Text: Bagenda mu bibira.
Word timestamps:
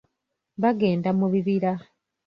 Bagenda 0.61 1.09
mu 1.19 1.27
bibira. 1.33 1.71